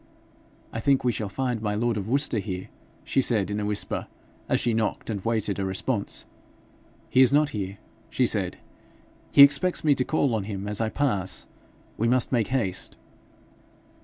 'I 0.73 0.79
think 0.79 1.03
we 1.03 1.11
shall 1.11 1.29
find 1.29 1.61
my 1.61 1.75
lord 1.75 1.95
of 1.95 2.07
Worcester 2.07 2.39
here,' 2.39 2.69
she 3.03 3.21
said 3.21 3.51
in 3.51 3.59
a 3.59 3.65
whisper, 3.65 4.07
as 4.49 4.59
she 4.59 4.73
knocked 4.73 5.11
and 5.11 5.23
waited 5.23 5.59
a 5.59 5.63
response. 5.63 6.25
'He 7.11 7.21
is 7.21 7.31
not 7.31 7.49
here,' 7.49 7.77
she 8.09 8.25
said. 8.25 8.57
'He 9.31 9.43
expects 9.43 9.83
me 9.83 9.93
to 9.93 10.03
call 10.03 10.33
on 10.33 10.45
him 10.45 10.67
as 10.67 10.81
I 10.81 10.89
pass. 10.89 11.45
We 11.99 12.07
must 12.07 12.31
make 12.31 12.47
haste.' 12.47 12.97